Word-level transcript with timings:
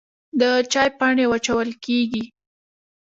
د 0.39 0.41
چای 0.71 0.89
پاڼې 0.99 1.25
وچول 1.31 1.69
کیږي 1.83 2.23